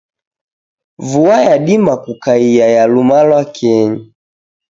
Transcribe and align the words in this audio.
Vua 0.99 1.41
yadima 1.41 1.97
kukaia 1.97 2.67
ya 2.67 2.87
luma 2.87 3.23
lwa 3.23 3.45
kenyi. 3.45 4.13